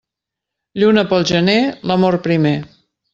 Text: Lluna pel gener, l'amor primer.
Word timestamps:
Lluna 0.83 1.03
pel 1.11 1.27
gener, 1.33 1.57
l'amor 1.91 2.17
primer. 2.29 2.55